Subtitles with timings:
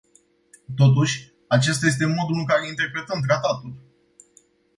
[0.75, 3.75] Totuși acesta este modul în care interpretăm tratatul.